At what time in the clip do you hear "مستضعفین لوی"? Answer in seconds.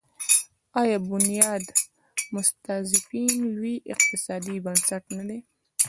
2.35-3.75